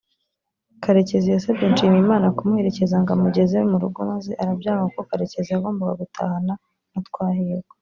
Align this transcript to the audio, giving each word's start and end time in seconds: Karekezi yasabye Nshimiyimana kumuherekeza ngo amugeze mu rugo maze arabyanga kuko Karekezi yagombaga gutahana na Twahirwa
Karekezi 0.83 1.27
yasabye 1.35 1.65
Nshimiyimana 1.71 2.27
kumuherekeza 2.37 2.95
ngo 3.01 3.11
amugeze 3.15 3.57
mu 3.69 3.77
rugo 3.83 3.99
maze 4.11 4.31
arabyanga 4.41 4.83
kuko 4.85 5.01
Karekezi 5.09 5.49
yagombaga 5.51 5.99
gutahana 6.01 6.53
na 6.93 6.99
Twahirwa 7.07 7.73